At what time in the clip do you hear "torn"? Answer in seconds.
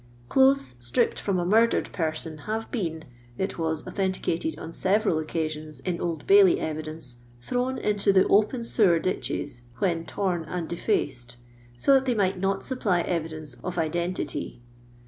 10.07-10.43